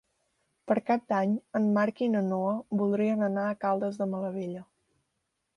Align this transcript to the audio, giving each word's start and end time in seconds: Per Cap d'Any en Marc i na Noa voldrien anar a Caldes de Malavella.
Per 0.69 0.77
Cap 0.87 1.03
d'Any 1.13 1.35
en 1.59 1.67
Marc 1.75 2.01
i 2.05 2.09
na 2.15 2.25
Noa 2.31 2.57
voldrien 2.81 3.23
anar 3.31 3.47
a 3.51 3.61
Caldes 3.67 4.01
de 4.03 4.09
Malavella. 4.15 4.69